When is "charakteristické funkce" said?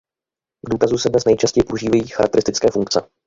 2.07-3.01